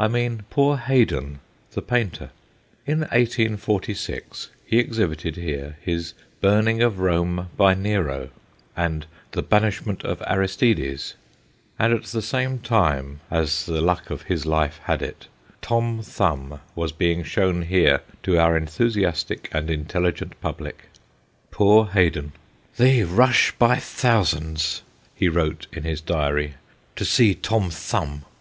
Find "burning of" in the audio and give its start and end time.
6.40-6.98